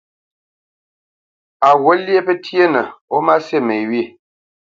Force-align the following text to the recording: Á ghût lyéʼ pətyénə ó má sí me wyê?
Á 1.67 1.69
ghût 1.81 1.99
lyéʼ 2.05 2.25
pətyénə 2.27 2.81
ó 3.15 3.17
má 3.25 3.35
sí 3.45 3.57
me 3.67 3.75
wyê? 3.89 4.03